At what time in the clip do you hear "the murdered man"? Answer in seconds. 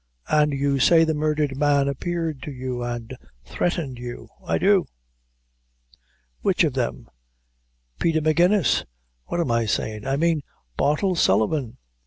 1.03-1.87